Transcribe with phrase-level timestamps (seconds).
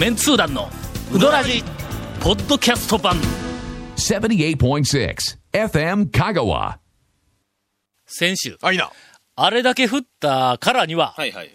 [0.00, 0.70] メンツー団の
[1.12, 1.62] ウドラジ
[2.20, 3.20] ポッドキャスト版
[3.96, 5.14] 78.6
[5.52, 6.78] FM Kagawa.
[8.06, 8.90] 先週あ、いいな。
[9.36, 11.50] あれだけ降ったからには、はいはい。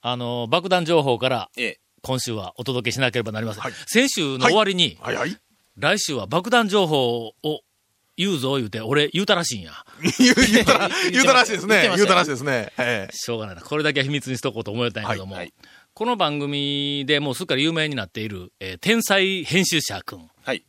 [0.00, 1.80] あの爆弾情報からええ。
[2.00, 5.36] 今週はお届けしなければなりません、はい先週の終わりに、はいはい。
[5.76, 7.34] 来週は爆弾情報を
[8.16, 9.72] 言うぞ言うて俺言うたらしいんや
[10.18, 11.82] 言う言うたら、 言うたらしいですね。
[11.82, 12.72] 言ってましたよ言うたらしいですね。
[12.78, 13.14] ええ。
[13.14, 15.52] しょうがないなこれだけは秘密にしとこうと思ったんやけども、はいはい
[16.00, 20.64] この番組でもうすっかり有名になっている、えー天才編集者くんはい。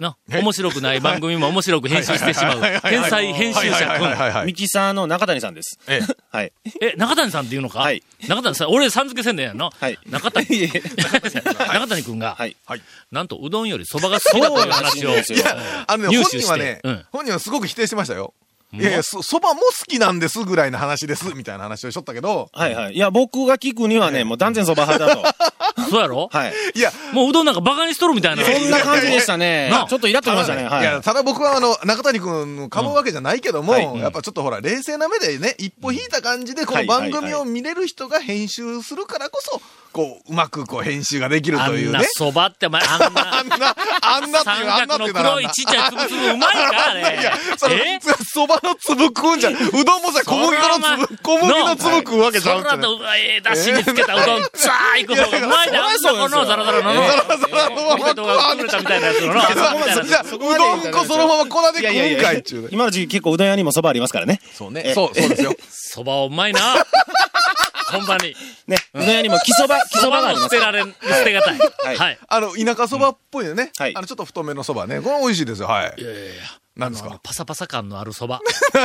[0.00, 5.78] な面白くない番組も面白く編集してしまう天才編集者はいはいはいはいはいミキサーの中谷さんです。
[5.86, 6.14] ええ。
[6.28, 6.50] はい。
[6.50, 6.88] くん。
[6.88, 7.78] え、中谷さんっていうのか？
[7.78, 9.96] はい中谷さん、俺さん付けせんねんやんのはい。
[10.06, 12.56] 中谷、 中谷くんが、はい。
[12.66, 12.82] はい。
[13.12, 15.44] なんとうどんより蕎麦が好きだという話を、いんですよ
[15.86, 18.34] あのね、本入手して人はねうん、本人はすごく否定してましたよ。
[18.78, 22.94] いやいや、そ、そばも好きなんですぐらいの話です、みたいな話をしとったけど、はいはい。
[22.94, 25.34] いや、僕が聞くにはね、もう断然そば派だと。
[25.90, 26.28] そうやろ？
[26.32, 26.52] はい。
[26.74, 28.44] いや、もううどんなんかバカにしとるみたいな。
[28.44, 29.86] そんな感じでしたねなあ。
[29.86, 30.64] ちょっとイラっときましたね。
[30.64, 31.02] はいや、い。
[31.02, 39.60] ただ僕はあの、中谷くんかむわけじゃないけども、やっぱちょっとほら、冷静な目でね、一歩引いた感じで、この番組を見れる人が編集するからこそ、
[39.94, 42.00] こう、うまくこう編集ができるあんなというね。
[42.18, 47.00] 蕎麦って、まあ、あんな あんな、あんなっていう、あんなっていう黒いちっちゃいつぶつぶうまいかあれ。
[47.20, 49.54] いや、そのえ、そばの粒食うんじゃん。
[49.54, 52.62] うどんもさ、小麦粉の粒、小麦の粒食うわけじゃん。
[52.62, 57.06] そらと、ええ、だしにつけたうどん、ザーいく方がうまいな、あんなこのザラザラのの。
[57.06, 59.40] ザラザラのままポテトが崩れたみたいな やつのの。
[60.02, 62.68] じゃあ、うどん粉そのまま粉で食うんかいっちゅうね。
[62.72, 64.40] 今の時期結構うどん屋にもそばありますからね。
[64.58, 64.90] そうね。
[64.92, 65.54] そう、そうですよ。
[65.94, 66.60] 蕎麦はうまいな。
[67.92, 68.34] ほんまに。
[68.66, 68.76] ね。
[68.94, 70.72] うどん屋にも木そば、木そ蕎ばがあります麦も捨て。
[70.72, 71.58] られん、捨てがたい。
[71.58, 72.18] はいはい。
[72.28, 73.70] あの、田舎そばっぽいよね。
[73.78, 75.00] はいあの、ちょっと太めのそばね。
[75.00, 75.68] これ美味しいですよ。
[75.68, 75.94] はい。
[75.98, 76.32] いやいやいや
[76.76, 77.20] 何ですか？
[77.22, 78.40] パサパサ感のある蕎麦。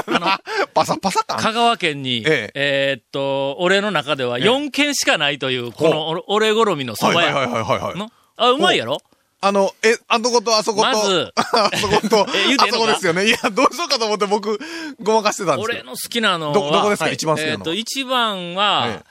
[0.74, 1.40] パサパサ感？
[1.40, 7.52] 香川県に、ええーっと、俺の中では4軒しかないという、このお俺好みの蕎麦はいはいはい屋。
[7.52, 7.98] はいはいはい。
[7.98, 8.12] の？
[8.38, 9.00] あ、うまいやろ？
[9.42, 10.88] あの、え、あそことあそこと。
[10.88, 12.28] まず あそこと、あ
[12.70, 13.28] そこですよね。
[13.28, 14.60] いや、どうしようかと思って僕、
[15.02, 15.66] ごまかしてたんです。
[15.66, 19.04] 俺の好きなのは、ど、どこですか、はい一番好きなのえーっと、一番は、え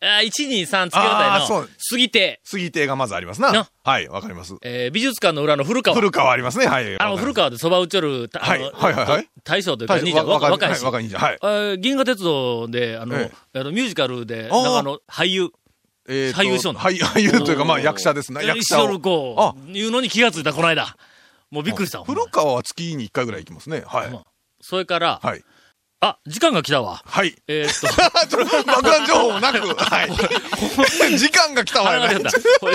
[0.00, 3.68] あ1、2、3つけたいのあーそう、杉手、杉亭がまずありますなな。
[3.82, 4.54] はい、わかります。
[4.62, 5.94] えー美術館の裏の古川。
[5.94, 6.66] 古川ありますね。
[6.66, 7.00] はい。
[7.00, 10.84] あの、古川で蕎麦打ちょる、はいはいはいはい大将というか、大兄ちゃん、わ若若いし。
[10.84, 11.22] 若い兄ちゃん。
[11.22, 11.78] はい。
[11.78, 15.50] 銀河鉄道で、あの、えあのミュージカルで、なんかあの、俳優、
[16.08, 18.44] えーと俳優しようなはい俳優というか、まあ役者ですね。
[18.46, 18.86] 役者を。
[18.88, 20.96] るこう、いうのに気がついた、この間。
[21.50, 22.02] もうびっくりした。
[22.02, 23.82] 古川は月に1回ぐらい行きますね。
[23.86, 24.22] はいま。
[24.60, 25.42] それから、はい。
[26.00, 27.02] あ、時間が来たわ。
[27.06, 27.34] はい。
[27.48, 28.36] えーっと、
[28.66, 30.10] 爆弾情報もなく、 はい。
[31.18, 32.20] 時間が来たわよね。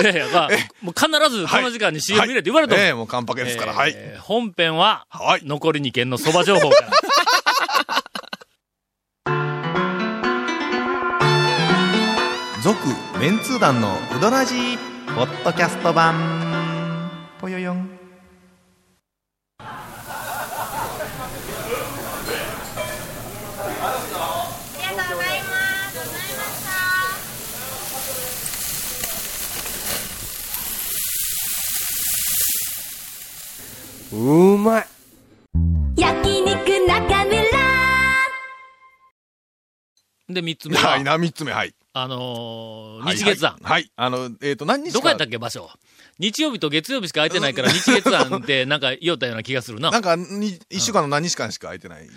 [0.00, 0.48] いやいや、まあ、
[0.80, 3.74] もう必ずこの時間に CM 入れって言われたもんええ、もう完パケですから。
[3.74, 3.92] はい。
[3.94, 6.90] えー本編は、はい残り2件の蕎麦情報から。
[12.62, 12.78] 続
[13.22, 14.76] メンツー団のウドラジー
[15.14, 17.08] ポッドキャスト版。
[17.40, 17.88] ぽよよん。
[34.10, 34.86] うまい。
[35.96, 37.42] 焼肉中村。
[40.28, 41.72] で、3つ目は、はい、な、三つ目、はい。
[41.94, 43.52] あのーはい日月庵。
[43.54, 43.62] はい。
[43.64, 45.68] はいあの、えっと、何日かどこやったっけ、場所？
[46.18, 49.90] 日曜日と月曜日しか空いてないから、日月庵って なんか言おったような気がするな。
[49.90, 52.08] なんか、に一週間の何日間しか空いてない。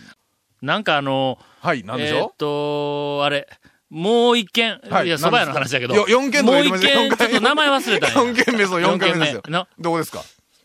[0.61, 2.25] なんかあのはい、なんー、えでしょ？
[2.27, 3.47] ーっと、あれ、
[3.89, 8.15] もう一軒、はいいや、蕎麦屋の話だけど、よ四軒ともう一軒、ちょっと名前忘れたんや。
[8.15, 9.43] 四軒目、そう、四軒目ですよ
[9.79, 10.21] どこですか？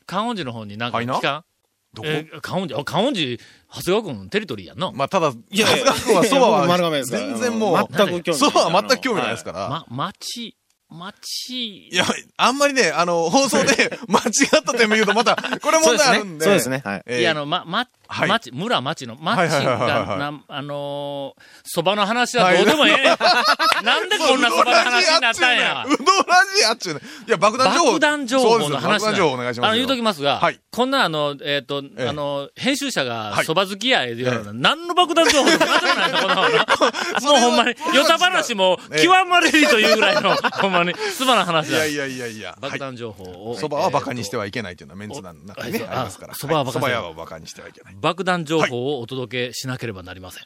[0.07, 1.45] 観音寺の方になんかはいな期間
[1.93, 2.09] どこ？
[2.09, 3.37] えー、観音寺、あ観音寺、
[3.73, 4.93] 長谷川君テリトリーやんな。
[4.93, 9.69] まあ、ただ、いや長谷川君はそば僕丸亀ですから全然もう、全く興味ないそばは全く興味ないですから。
[9.69, 10.57] ま、町、
[10.91, 12.05] 町、いや、
[12.37, 14.23] あんまりね、あの、放送で 間違
[14.61, 16.45] った点も言うとまた、これ問題あるんで。
[16.45, 16.83] そうですね。
[16.85, 17.03] はい。
[17.07, 23.05] えーいや、あの、ま、ま、はい町、村町の、町はいはいはいはいはいが、な、あのー、蕎麦の話はどうでもええねん。
[23.87, 25.85] なんでこんな蕎麦の話になったんや。
[25.87, 27.01] うどらじやっちゅうね。
[27.29, 27.87] いや、爆弾情報。
[27.87, 29.67] 爆弾情報の話爆弾情報お願いしますよ。
[29.67, 36.35] あの、言うときますが、はいこんなあの、えっ、と、ええあの、編集者がはい蕎麦好きや、言うような、何の爆弾情報でもなないの、この、
[37.33, 41.87] もうほんまに、ヨタ話もええ極まれりというぐらいの、ほんまに、すばな話だ。
[41.87, 42.59] いやいやいやいや。
[42.61, 43.57] 爆弾情報を。
[43.57, 44.41] そばはバカにしては。
[44.41, 46.35] はいけないというのはメンツなん中にね、おありますから。
[46.35, 47.97] そばはバカにそば屋はバカにしてはいけない。
[48.01, 50.45] 爆弾情報をお届けしなければなりません。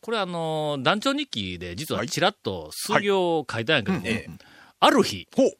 [0.00, 4.38] これあの、団長日記で実ははいちらっと数行書いたんやけども、はいうん
[4.84, 5.52] ある日、ほう。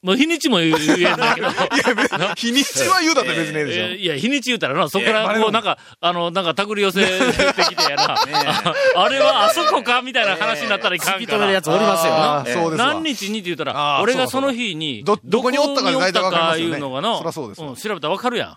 [0.00, 1.48] もう日にちも言えんだけど。
[2.36, 3.82] 日にちは言うだって別にええでしょ。
[3.82, 8.14] えーいや、日にち言うたらな、そこから、こう、なんか、あの、なんか、手繰り寄せてきてやな。
[8.14, 11.62] あ あれはあそこかみたいな話になったらいかんから突き止めるや。
[11.62, 12.50] つおりますよあな。
[12.50, 18.56] ーそうですわ何日にって言ったあら、ー俺がその日に、どどこにおったかで大体わかりますよねどこにおったかいうのがの、そらそうですわん調べたらわかるやん。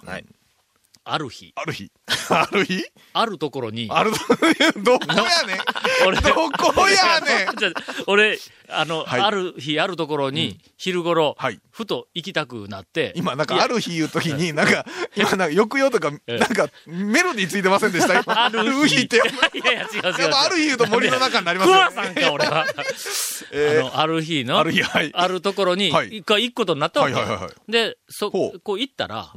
[1.03, 1.91] はいある日、ある日？
[2.29, 2.83] ある日？
[3.13, 4.11] あるところに、ある、
[4.85, 5.57] どこやねん？
[6.07, 7.55] 俺、どこやねん？
[7.57, 7.73] じゃあ
[8.05, 8.37] 俺、
[8.69, 9.21] あの、はい。
[9.21, 11.59] ある日、あるところに、昼頃、はい。
[11.71, 16.37] ふと行きたくなって、今、なんか、ある日言うときに、なんか、今、なんか、抑揚とか、 ええ。
[16.37, 18.19] なんか、メロディーついてませんでした？
[18.21, 18.45] 今。
[18.45, 19.01] ある日。
[19.01, 19.19] って、い
[19.65, 20.33] やいや、違う違う。
[20.35, 21.95] ある日言うと森の中になりますよ桑ね。
[21.95, 22.67] さんか、俺は。
[23.51, 25.09] えあの、ある日の、ある日はい。
[25.15, 26.09] あるところに、はい。
[26.17, 27.13] 一回行くことになったわけ。
[27.15, 29.33] はいはいはいはで、そ、こう行ったら、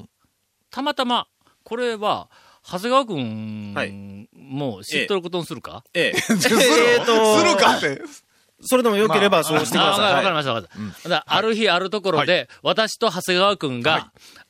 [0.71, 1.27] たまたま、
[1.65, 2.29] これは、
[2.67, 3.93] 長谷川くんはい
[4.33, 6.19] も知っとることにするか、ええ。
[6.21, 8.03] するするかって。
[8.67, 10.15] それでも良ければそうしてくあださい。
[10.15, 11.09] わかりました、わかりました。
[11.11, 14.05] だからある日、あるところで、私と長谷川くんが、はい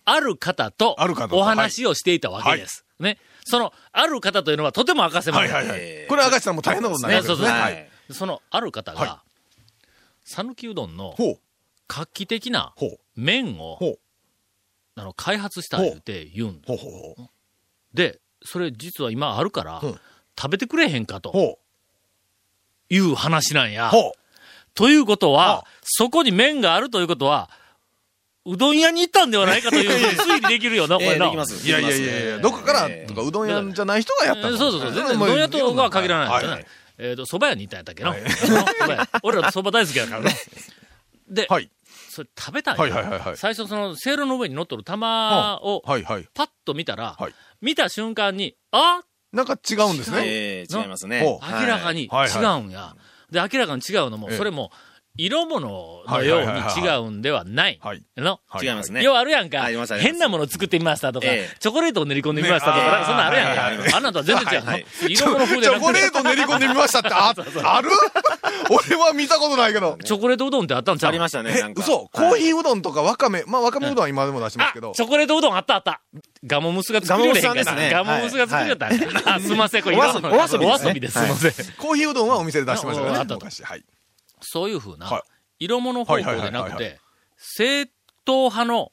[0.07, 0.97] ある方と
[1.31, 2.85] お話をしていたわけです。
[3.01, 3.19] ね。
[3.47, 5.53] その、ある方というのはとても明かせません。
[5.53, 6.05] はいはいはいえ。
[6.07, 7.37] ーこれ、赤字さんも大変なことになりますね。
[7.37, 7.89] そうはい。
[8.11, 9.23] その、ある方が、は
[10.25, 11.17] 讃岐うどんの
[11.89, 12.75] 画期的な
[13.17, 13.79] 麺を
[14.97, 17.29] あの開発した言うて言うんほうほうほう。
[17.95, 20.01] で、それ実は今あるからうん、
[20.39, 21.59] 食べてくれへんかとほ
[22.91, 23.91] いう話なんやう。。
[23.91, 24.13] ほ
[24.75, 27.49] ということはは、そこに麺があるということは、
[28.45, 31.27] うどん屋に行ったんではないかというふうに推理できるよな、こええれな。
[31.27, 31.65] できます。
[31.65, 31.69] う。
[31.69, 34.49] いやいやいやいや、どこからええとか、うどん屋じゃない人がやったの？
[34.51, 34.93] えーそうそうそう。
[34.93, 36.67] 全然、うどん屋とは限らないんですよはいね。
[36.99, 38.11] えっと、蕎麦屋に行ったんやったっけな？
[38.11, 40.37] あの蕎麦屋俺ら蕎麦大好きだからね。
[41.35, 41.71] で、はい。
[42.09, 46.29] それ食べたんやはいはいはいはい最初その、せいろの上に乗っとる玉を、はいはい。
[46.35, 49.03] パッと見たらはい、見た瞬間に、あ
[49.33, 50.23] なんか違うんですね。
[50.25, 51.21] ええ違いますね。
[51.21, 52.97] ほ明らかに違はいはいうんや。
[53.31, 54.71] で、明らかに違うのも、ええそれも、
[55.17, 57.79] 色物のように違うんではない。
[57.81, 58.03] はい。
[58.17, 58.41] の？
[58.49, 59.01] はい違いますね。
[59.05, 59.63] 要はあるやんか。
[60.01, 63.97] 変なもの作ってみましたとか、ええチョコレートを練り込んでみましたとか、そんなんあるやんか。
[63.97, 64.67] あんなんとは全然違う。
[64.67, 67.33] はい色物風チじゃなくてョコレート練り込んでみましたって、あ、
[67.77, 67.91] ある？
[68.89, 69.97] 俺は見たことないけど。
[70.05, 71.11] チョコレートうどんってあったんちゃう？
[71.11, 71.55] ありましたね。
[71.77, 72.09] 嘘？
[72.13, 74.93] コーヒーうどんとかわかめ、まあわかめうどんは今でも出しますけど。
[74.97, 76.01] チョコレートうどんあったあった。
[76.45, 81.21] ガモムスが作りよれへんですねガモムスが作りよったんすいません、これお遊びですす。
[81.21, 81.67] すいません。
[81.77, 83.19] コーヒーうどんはお店で出してましたよね。
[83.19, 83.63] ああったと昔。
[83.63, 83.85] はい。
[84.45, 85.23] そういうふうなはい、
[85.65, 87.01] 色物方向でなくて、
[87.37, 87.83] 正
[88.27, 88.93] 統派の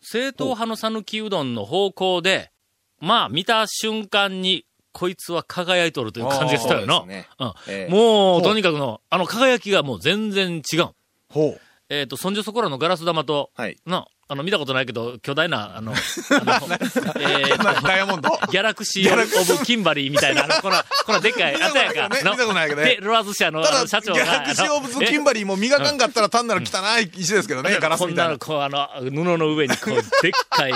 [0.00, 2.52] 正統派の讃岐うどんの方向で、
[3.00, 6.98] まあ見た瞬間に、こいつは輝いとるという感じがしたよな。
[6.98, 10.90] そうですねうんええもうとにかくの、あの輝きがもう全然違う。
[11.28, 11.60] ほう。
[11.88, 13.76] えっ、と、そんじょそこらのガラス玉と、はい。
[13.86, 15.98] な、あの、見たことないけど、巨大な、あの、 あの
[17.20, 18.28] えーとダイヤモンド？
[18.50, 22.08] ギャラクシー・オブ・キンバリーみたいな、あの、この、このでっかい、あったやんか。
[22.10, 22.96] 見たことないけどね。
[22.96, 24.24] で、ロアズ社の社長が。
[24.24, 28.38] ギャラクシーオブズ・キンバリーも磨かんかったら単なる汚い石ですけどね、ガラスみたいな。
[28.38, 28.70] こんなの、。
[28.70, 30.72] こう、あの、布の上に、こう、でっかい、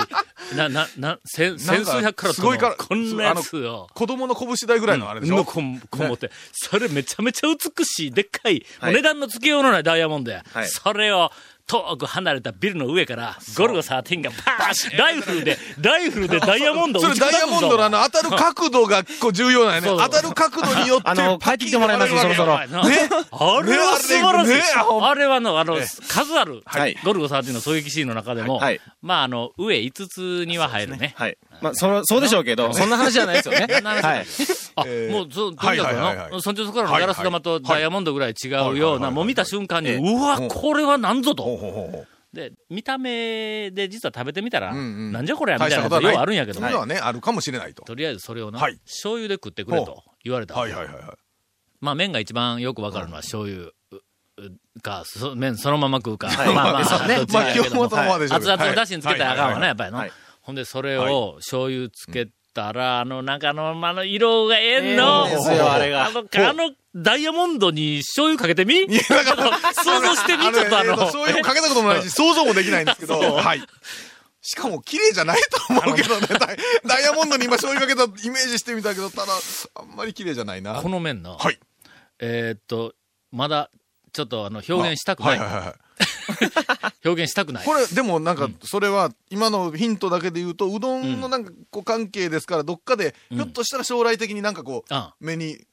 [0.55, 3.89] な、な、な、千、千数百カラットのすごいからこんなやつを。
[3.93, 5.35] 子供の拳台ぐらいのあれでしょ？
[5.35, 8.93] のここもって、それめちゃめちゃ美しい、でっかい、はい。
[8.93, 10.43] 値段のつけようのないダイヤモンドや。
[10.53, 10.67] はい。
[10.67, 11.31] それを、
[11.69, 19.87] 遠く離れたビルの上から、ゴルゴ13がパーンライフルで、ライフルでダイヤモンドを撃ちダイヤモンドのあの当たる角度がこう重要なんやね。
[19.87, 21.09] 当たる角度によって。
[21.09, 22.65] あの帰ってきてもらいますそろそろね、
[23.31, 24.49] あれは素晴らしい。
[24.49, 24.63] ね
[25.01, 25.77] あれはの、あの、
[26.07, 31.13] 数ある、はいゴルゴ13の狙撃シーンの中でも、はいまあ、あの、上5つには入るね。
[31.15, 31.37] はい。
[31.61, 33.67] まあ、その、そうでしょうけど、そんな話じゃないですよね。
[33.83, 34.25] はい。
[34.75, 35.93] あ、えーもう、そう、とにかく
[36.31, 41.58] の、いそんじょそこらのガラス玉とダイヤモンドぐらい違うような、もう見た瞬間に、ええうわ、これはなんぞと。
[42.33, 47.83] で、見た目で実は食べてみたら、なんじゃこれや、みたいなことはあるんやけどそういうのはね、あるかもしれないと。
[47.83, 48.77] とりあえずそれをな、はい。
[48.85, 50.53] 醤油で食ってくれと言われた。
[50.53, 51.03] はいはいはいはい。
[51.81, 53.71] まあ麺が一番よくわかるのは醤油
[54.81, 56.29] か、そ麺そのまま食うか。
[56.29, 56.53] はい。
[56.53, 57.25] まあまあ、ね。
[57.25, 57.33] 基
[57.69, 58.35] 本はそのままでしょ。
[58.35, 59.97] 熱々のだしにつけたらあかんわな、やっぱりの。
[59.97, 60.11] はい。
[60.41, 65.25] ほんで、それを醤油つけたら、あの、なんかあの、あの、色がええの。
[65.25, 65.37] あの、
[66.49, 68.87] あの、ダイヤモンドに醤油かけてみ？
[68.87, 73.61] ちょっと想像してみ、ちょっとあの、そういうのかけたこともないし、想像もできないんですけど、はい。
[74.41, 76.27] しかも綺麗じゃないと思うけどね、
[76.87, 79.33] ダイヤモンドに今醤油かけたイメージしてみたけど、ただ、
[79.75, 80.81] あんまり綺麗じゃないな。
[80.81, 81.59] この麺の、はい。
[82.19, 82.93] えーっと、
[83.31, 83.69] まだ、
[84.11, 85.39] ちょっとあの、表現したくない。
[85.39, 85.75] はいはいはいはい。
[87.05, 87.65] 表現したくない。
[87.65, 95.67] これ、でもなんか、それは、今のヒントだけで言うと、うどんのなんか、こう、関係ですから、どっかで、うんひょっとしたら将来的になんかこう、あ目にうん。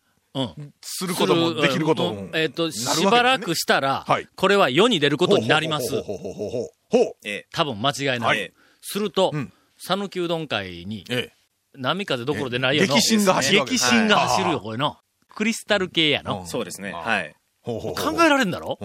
[0.82, 2.28] することも、できることも。
[2.34, 5.90] えーっと、しばらくしたら、はいこれは世に出ることになります。
[5.90, 6.50] ほうほうほうほう
[6.90, 7.14] ほう
[7.52, 8.26] 多分間違いな。
[8.26, 8.50] はいい
[8.82, 11.30] するとうん、讃岐うどん会に、え
[11.74, 12.94] 波風どころでないよの。
[12.94, 14.96] 激震が走る激震が走るよ、はいこれの。
[15.34, 16.40] クリスタル系やの。
[16.40, 16.92] うんそうですね。
[16.92, 17.24] あはい。
[17.24, 17.34] え。
[17.62, 18.78] ほうほうほう考えられんだろ？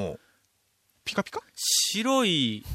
[1.06, 1.42] ピカピカ？
[1.56, 2.66] 白い、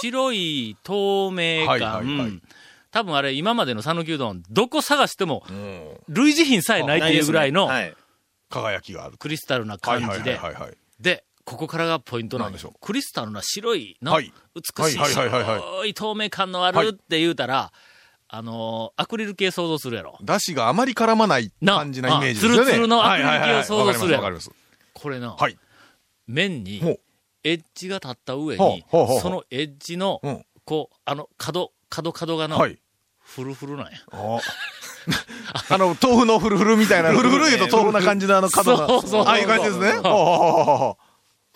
[0.00, 2.42] 白い透明感。
[2.90, 5.96] 多分あれ、今までの讃岐うどん、どこ探しても、うん。
[6.08, 7.94] 類似品さえないっていうぐらいのはい。
[8.48, 9.18] 輝きがある。
[9.18, 10.38] クリスタルなはい感はいじで。
[11.00, 12.72] で、ここからがポイントなんでしょう？
[12.80, 17.72] クリスタルな白いの、はい美しい白い透明感のあはいるって言うたら、
[18.28, 20.18] あのーアクリル系想像するやろ。
[20.22, 22.60] だしがあまり絡まないな感じなイメージですよね。
[22.60, 24.60] あツルツルのアクリル系を想像するやんわかりますわか
[24.94, 25.42] これの、ります。
[25.42, 25.58] はい。
[26.26, 26.80] 面に
[27.44, 32.78] エッジが立った上にそのエッジのうん、こう、あの、角、角角がの、はい。
[33.20, 33.98] フルフルなんや。
[35.52, 38.86] あ あの、豆腐のフルフルみたいな、フルフル言うと豆腐な感じのあの角が。
[38.88, 39.92] そうそうそうああいう感じですね。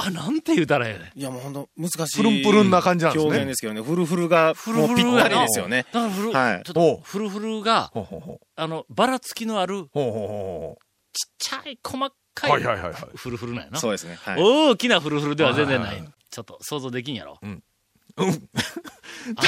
[0.03, 1.19] あ、なんて言うたらええねん。
[1.19, 2.17] いや、もう本当難しい。
[2.17, 3.83] プルンプルンな感じなんですね表現ですけどね。
[3.83, 5.85] フルフルが、フルフルもうぴったりですよね。
[5.93, 10.79] だからフル、はいちょっと、フルフルが、うほうほうあの、ばらつきのある、ほうほうほ
[11.13, 11.99] ちっちゃい、細
[12.35, 12.95] かいはいはいはい。
[13.15, 13.79] フルフルなんやな。
[13.79, 14.19] そうですね。
[14.23, 14.43] はい。
[14.43, 16.03] 大きなフルフルでは全然なはい。
[16.31, 17.39] ちょっと想像できんやろ。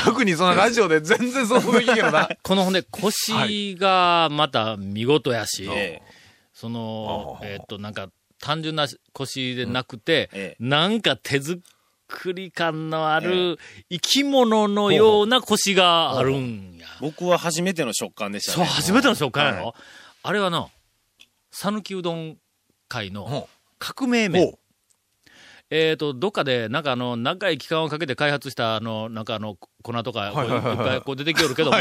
[0.04, 2.28] 特にそのラジオで全然想像できんけどな。
[2.42, 6.02] このほんで、腰がまた見事やし、え
[6.52, 8.08] その、えっと、なんか、
[8.40, 10.64] 単純な腰でなくて、ええ。
[10.64, 11.62] なんか手作
[12.34, 16.86] り感のある生き物のような腰があるんや。
[17.00, 18.70] 僕は初めての食感でしたそう、ね。
[18.70, 19.74] 初めての食感やろ、は
[20.24, 20.68] あれはな、
[21.52, 22.36] 讃岐うどん
[22.88, 23.48] 界のほ
[23.78, 24.52] 革命麺。
[25.74, 30.34] えっ、と、どっかで、なんかあの、長い期間をかけて開発した、あの、なんかあの、粉とか、いっ
[30.76, 31.78] ぱいこう出てきよるけども、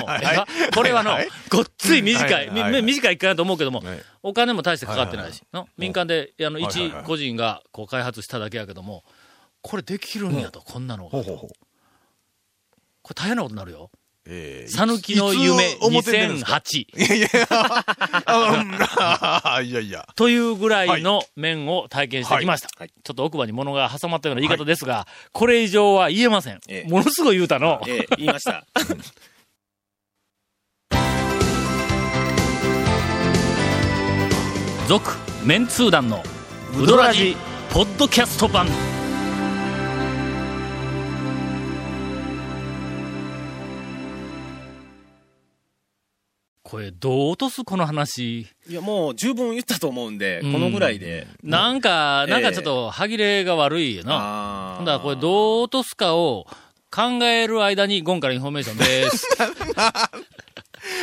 [0.74, 1.17] これはの
[1.50, 5.67] ごっつい短い、短い一回だと思うけども、ねお金も大してかかってないし、の？
[5.77, 9.03] 民間で、あの、一はい個人がこう開発しただけやけども、
[9.62, 11.10] これできるんやと、こんなのが。
[11.10, 11.50] こ。
[13.10, 13.91] れ大変なことになるよ。
[14.27, 17.27] えー讃岐の夢いつ表に出るんですか？2008いやいや、
[19.63, 20.07] いやいや。
[20.15, 22.67] というぐらいの麺を体験してきました。
[22.67, 22.77] はい。
[22.81, 22.89] はい。
[23.03, 26.59] ちょっと奥歯に物が挟まったような言い方ですが、これ以上は言えません。
[26.67, 26.89] ええ。
[26.89, 27.81] ものすごい言うたの。
[27.87, 28.65] ええ、言いました。
[34.87, 35.11] 続
[35.45, 36.21] メンツー団の
[36.77, 37.35] ウドラジ
[37.71, 38.67] ポッドキャスト版
[46.71, 48.47] これどう落とすこの話？
[48.69, 51.27] いや、もう十分言ったと思うんで、うんこのぐらいで。
[51.43, 54.81] なんか、ええなんかちょっと歯切れが悪いよな。
[54.85, 56.47] だらこれどう落とすかを
[56.89, 59.27] 考える間にゴンからインフォメーションです。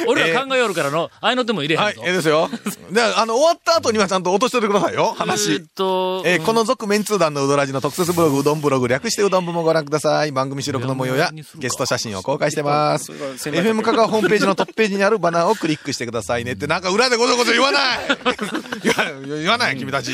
[0.07, 2.49] 俺ら考えよるからの、ああいうのでも入れへはいんぞ。、ええですよ。
[2.93, 5.67] で、あの、終わった後にはちゃんと落としておいてくださいよ、え話ーっ。
[5.75, 10.33] と、えーこの続メンツー団のうどらじの特設ブログ、うどんブログ、略してうどん部もご覧ください。
[10.33, 13.13] 番組収録の模様やゲスト写真を公開してます。
[13.13, 17.99] FM 香川ホームページのトップページにあるバナーをクリックしてくださいねって、なんか裏でごちょごちょ言わない
[19.43, 20.13] 言わない、君たち。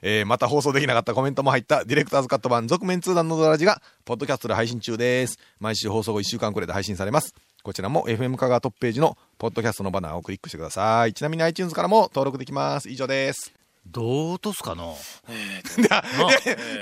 [0.00, 5.38] えーまた放送できなかったコメントも入ったディレクターズカット版続メンツー団のうどらじが、ポッドキャストで配信中です。
[5.58, 7.34] 毎週放送後1週間くらいで配信されます。
[7.68, 11.12] こちらも FM 香川トップページのポッドキャストのバナーをクリックしてください。
[11.12, 12.88] ちなみに iTunes からも登録できます。
[12.88, 13.52] 以上です。
[13.86, 14.96] どう落とすかの？
[15.28, 15.98] いや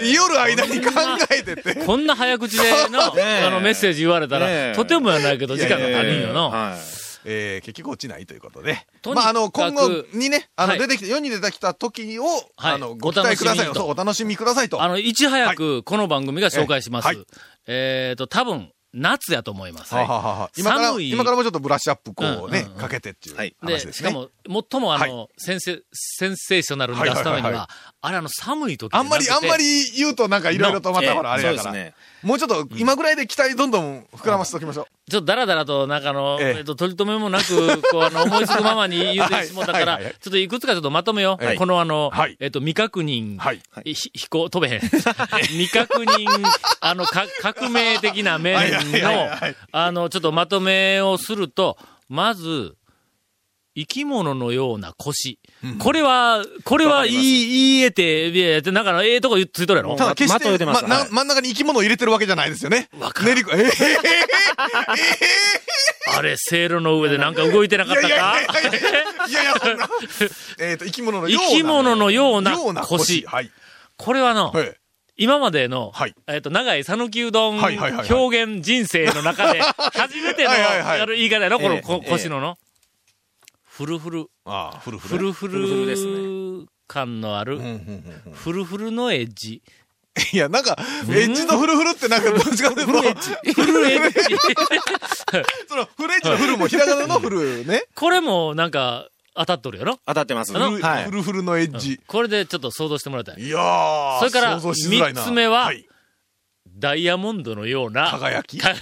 [0.01, 0.93] いや夜間に考
[1.33, 1.75] えてって。
[1.85, 6.51] こんな早口での、 ねえあのメッセージ言われたら、とてもやないけど時間が足りんよの。
[6.51, 6.79] はい。
[7.25, 8.87] えー結局落ちないということで。
[9.13, 12.25] まあ、あの、今後にね、あの、はい出てきて、世に出てきた時を、
[12.57, 13.73] はいあの、ご期待くださいよ。
[13.73, 14.83] お楽しみにとそうお楽しみくださいと。
[14.83, 17.07] あの、いち早くこの番組が紹介します。
[17.07, 17.27] はい
[17.67, 19.95] えっ、と、多分、夏やと思います。
[19.95, 21.11] 今から、寒い。
[21.11, 22.73] 今からもうちょっとブラッシュアップ、こうねうんうん。
[22.73, 23.93] うん、かけてっていう話ですね。
[23.93, 24.29] しかも、
[24.71, 27.69] 最もあの、センセ、センセーショナルに出すためには、はいはいはいは
[28.01, 31.63] あれあの、寒い時あんまり、あんまり、り言うとなんかいろいろとまたほら、あれやから。
[31.63, 31.95] そうですね。
[32.27, 35.11] もうちょっと、今ぐらいで期待どんどん膨らませておきましょう。
[35.11, 41.45] ちょっとダラダラと、なんかあの、えええっ、と、取り留めもなく、こう、あの、思いつくままに言うてしもうたから、ちょっといくつかちょっとまとめよう。
[41.45, 43.63] はいこのあの、はいえっ、と、未確認、はい。
[43.85, 44.81] ひ飛行、飛べへん。
[45.47, 46.27] 未確認、
[46.81, 51.79] あの、か、革命的な面のはい、あの、ちょっとまとめをすると、
[52.09, 52.75] まず、
[53.77, 55.39] 生き物のような腰。
[55.79, 62.89] これは、これは言い、言えて、いやいや、なんか、ええとこついとるやろただ決して、まなはい真ん中に生き物を入れてるわけじゃないですよね。
[62.99, 63.71] わかる練りこ、ええ
[66.17, 68.09] あれ、せいろの上でなんか動いてなかったか？
[68.09, 69.89] いやいやそんな。
[70.59, 71.49] えっと、生き物のような。
[71.51, 73.51] 生き物のような腰はい。
[73.99, 74.75] これはの、はい。
[75.19, 82.57] 今までの、はいえっ、と、長い讃岐うどん表現人生の中で、初めてのやる言い方やろ、この、腰のの。
[83.77, 85.19] フルフル、ああ、フルフル。
[85.19, 87.59] フルフフルフルですル感のある、
[88.33, 89.63] フルフルのエッジ。
[90.33, 90.79] いや、なんか、
[91.11, 94.37] エッジとフルフルってなんか、どっちかというと、フルエッジ。
[95.69, 97.85] その、フルエッジのフルもひらがなのフルね。
[97.95, 100.01] これもなんか当たっとるやろ？
[100.07, 100.55] 当たってます。
[100.55, 101.11] フルはいフ。
[101.11, 102.01] ルフルのエッジ。
[102.07, 103.43] これでちょっと想像してもらいたい。
[103.43, 105.87] いやー、それから想像しづらいな三つ目ははい。
[106.79, 108.59] ダイヤモンドのような、輝き？
[108.59, 108.75] か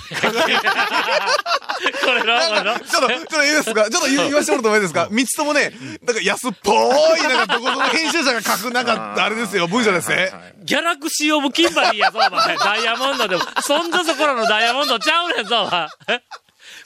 [2.04, 3.88] これの、これの、ちょっと、ちょっといいですか？
[3.90, 5.08] ちょっと言言わせてもらってもいいですか？
[5.10, 5.72] 三つともね、
[6.02, 10.32] なんか安っぽい、なんかどこぞの編集者が書く、なんか、あれですよ、文章ですね。
[10.64, 12.56] ギャラクシー・オブ・キンバリーやぞ、お前。
[12.56, 15.88] ダイヤモンドでも、そんじょそこらのダイヤモンドちゃうねんぞ、お前。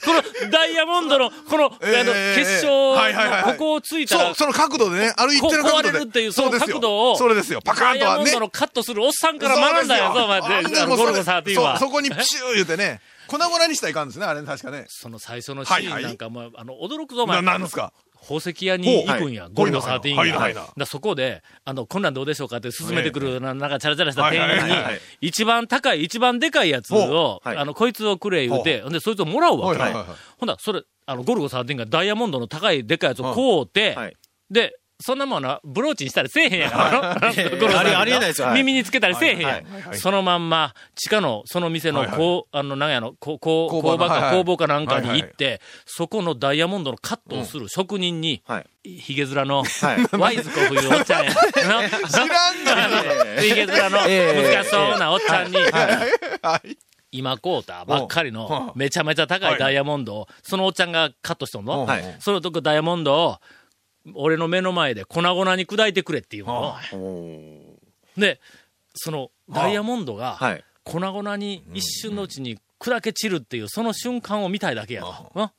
[0.03, 5.91] このダイヤモンドの、この、あの、えー結晶はいはいはいはいのここをついたらそう、、その角度でね、ある一こ壊定の角度で。
[5.93, 7.61] れるっていう、そのですよ角度を、それですよ。
[7.63, 8.39] パカーンとはねダイヤモンド。
[8.41, 10.41] のカットするおっさんから学んだよ、ぞ、お前。
[10.41, 10.47] で
[10.81, 11.77] あのゴルゴ13は。
[11.79, 14.85] そそこにプシュー言うてね、粉々にしたらいかんですね、あれね、確かね。
[14.87, 17.41] その最初のシーンなんかも、あの、驚くぞ、お前。
[17.41, 17.91] な、なんですか？
[18.29, 20.21] 宝石屋に行くんや、ゴルゴはい13が。
[20.21, 24.75] はいはいだそこで、あの、こんなんどうでしょうかって勧めてくる、ななんかチャラチャラした店員に
[25.21, 27.57] 一番高い、一番でかいやつを、はい。
[27.57, 29.81] あの、こいつをくれ言うて、ほんで、そいつをもらうわけ。
[30.37, 34.15] ほんだらそれ、あの、ゴルゴ13がダイヤモンドの高いでかいやつを買うて、はい。
[34.51, 37.51] で、そんなもんな、ブローチにしたりせえへんやから、いやい。
[37.53, 38.41] やゴルゴ13ありありえないです。
[38.41, 38.57] よはい。
[38.57, 48.65] 耳につけたりせえへんやん、そのまんま、地下の、その店の、こう、あの、なんやの、こう、こう、工場か、工房かなんかに行って、そこのダイヤモンドのカットをする職人に、はい。
[48.83, 50.17] ヒゲ面の、はい。
[50.17, 51.31] ワイズコフいうおっちゃんや。
[51.53, 51.89] 知らん
[52.65, 56.77] がヒゲ面の難しそうなおっちゃんに、はい。
[57.11, 58.31] 今買うたばっかりう。
[58.31, 62.15] んのめちゃめちゃ高いダイヤモンドを、そのおっちゃんがカットしとんの、はい。
[62.19, 63.37] そのとこダイヤモンドを、
[64.15, 66.75] 俺の目の前で粉々に砕いてくれっていうの。
[68.17, 68.39] で、
[68.95, 70.63] そのダイヤモンドがはい。
[70.83, 75.51] 粉々に一瞬のうちに砕け散るっていう、その瞬間を見たいだけやと。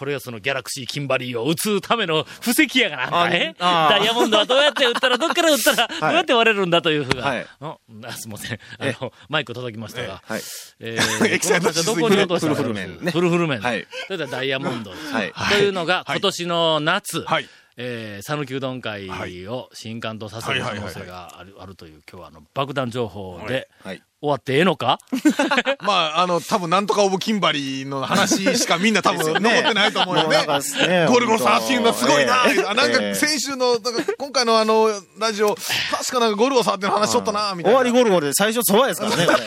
[0.00, 7.22] これがそのギャラクシーキンバリーを撃つための布石やから、あんたえああダイヤモンドはどうやって撃ったら、どっから撃ったら、どうやって割れるんだというふうが。
[7.22, 8.58] はいああすいません。
[8.78, 10.22] あの、マイク届きましたが。
[10.24, 10.40] はい。
[10.80, 12.54] え エキサイトしすぎてどこに落としたの？
[12.54, 13.60] フルフル面ねフルフル面。
[13.60, 15.12] はいそれではダイヤモンドです。
[15.12, 17.48] はいというのが、今年の夏、はい。
[17.76, 24.02] えー、讃岐うどん会を新刊とさせる可能性があるあるという、今日はあの、爆弾情報で、はい。
[24.20, 24.98] 終わってええのか？
[25.80, 31.06] まあ、あの、多分なんとかオブキンバリーの話しかみんな多分 残ってないと思うよね。
[31.08, 33.14] ゴルゴ13のすごいな、ええあなんかええ。
[33.14, 37.78] 先週の、なんか今回のあの、ラジオ、確かなんかゴルゴ13の話しとったな、みたいな。
[37.80, 39.38] 終わりゴルゴで最初そばですからね、これ。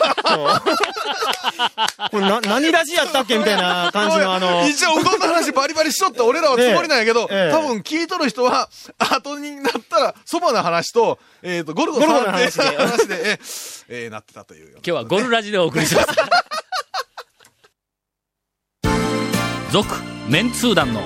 [2.11, 2.21] これ。
[2.21, 7.51] な、何ラジやったっけみたいな感じのあの、一応うどんの話バリバリしとった俺らはつもりなんやけど、ええ。
[7.51, 13.39] 多分聞いとる人は、後になったら、そばの話と、えっ、と、ゴルゴゴルゴ13の話で話で、え
[13.89, 14.77] えーなってたというような。
[14.77, 16.07] 今日はゴルラジでお送りします。
[19.71, 19.87] 続、
[20.29, 21.01] メンツー団の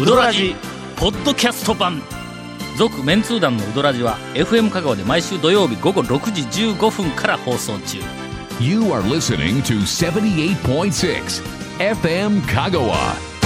[0.00, 0.54] ウドラジ、
[0.96, 2.02] ポッドキャスト版。
[2.78, 7.98] 続、メンツー団のウドラジは、FM 香川で毎週土曜日午後6時15分から放送中。
[8.60, 11.42] You are listening to 78.6
[11.78, 13.37] FM Kagawa.